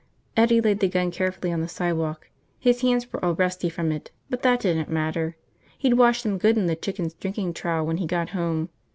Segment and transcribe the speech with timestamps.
[0.35, 2.27] Eddie laid the gun carefully on the sidewalk.
[2.57, 5.35] His hands were all rusty from it, but that didn't matter.
[5.77, 8.69] He'd wash them good in the chickens' drinking trough when he got home.